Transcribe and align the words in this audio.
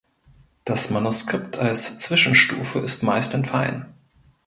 Das 0.65 0.89
Manuskript 0.89 1.57
als 1.59 1.99
Zwischenstufe 1.99 2.79
ist 2.79 3.03
meist 3.03 3.35
entfallen. 3.35 3.85